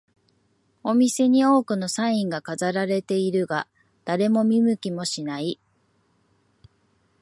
[0.81, 3.67] お店に多くのサインが飾られているが、
[4.03, 5.59] 誰も見向きもしない